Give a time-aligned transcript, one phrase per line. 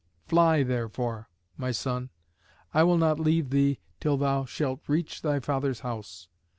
[0.25, 2.09] Fly, therefore, my son.
[2.73, 6.27] I will not leave thee till thou shalt reach thy father's house."